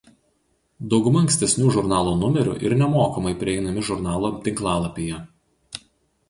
Dauguma 0.93 1.19
ankstesnių 1.25 1.73
žurnalo 1.75 2.13
numerių 2.21 2.55
ir 2.69 2.75
nemokamai 2.79 3.35
prieinami 3.45 3.85
žurnalo 3.91 4.33
tinklalapyje. 4.49 5.21